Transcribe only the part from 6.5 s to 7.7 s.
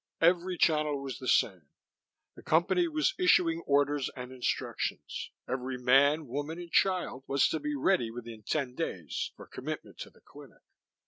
and child was to